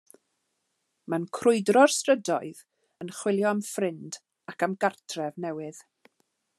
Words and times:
Mae'n 1.13 1.27
crwydro'r 1.39 1.93
strydoedd 1.97 2.63
yn 3.05 3.13
chwilio 3.19 3.53
am 3.53 3.63
ffrind 3.69 4.21
ac 4.55 4.67
am 4.69 4.77
gartref 4.87 5.41
newydd. 5.47 5.85